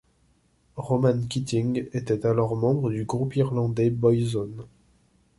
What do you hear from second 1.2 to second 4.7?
Keating était alors membre du groupe irlandais Boyzone.